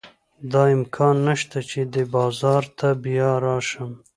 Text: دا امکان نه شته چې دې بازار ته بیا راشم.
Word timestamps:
دا 0.51 0.63
امکان 0.75 1.15
نه 1.27 1.33
شته 1.41 1.59
چې 1.69 1.79
دې 1.93 2.03
بازار 2.15 2.63
ته 2.79 2.87
بیا 3.03 3.29
راشم. 3.43 3.91